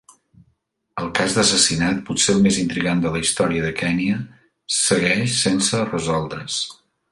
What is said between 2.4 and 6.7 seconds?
més intrigant de la història de Kenya, segueix sense resoldre's.